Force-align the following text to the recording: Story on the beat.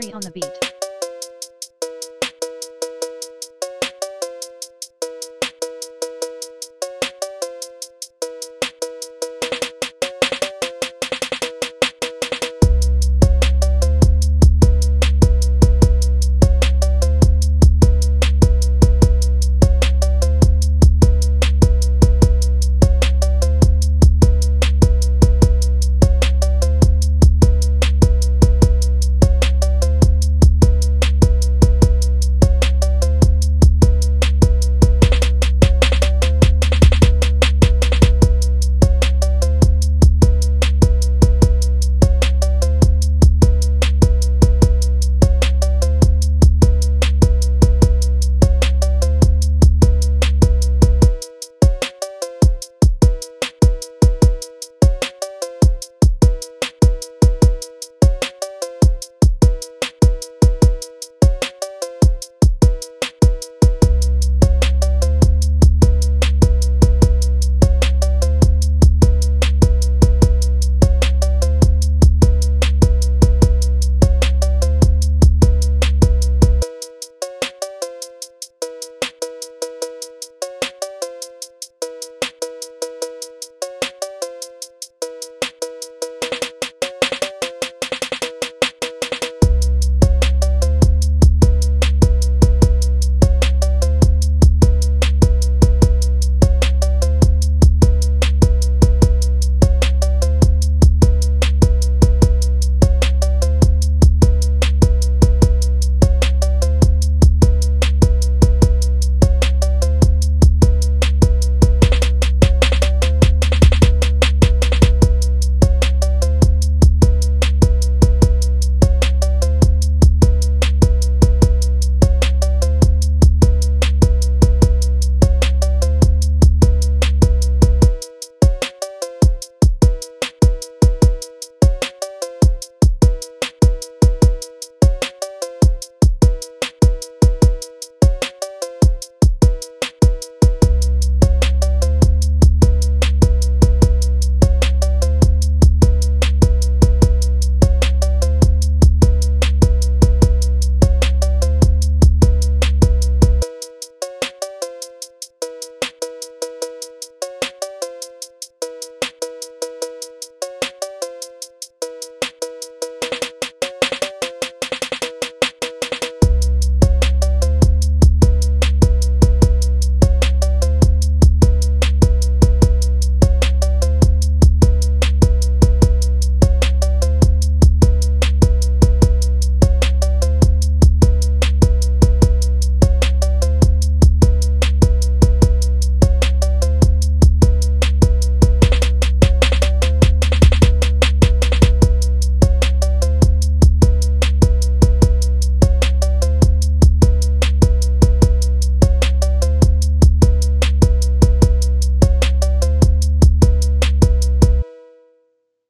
Story 0.00 0.14
on 0.14 0.20
the 0.22 0.30
beat. 0.30 0.79